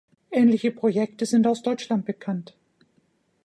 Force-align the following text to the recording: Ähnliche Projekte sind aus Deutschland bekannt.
Ähnliche 0.31 0.71
Projekte 0.71 1.27
sind 1.27 1.45
aus 1.45 1.61
Deutschland 1.61 2.07
bekannt. 2.07 2.55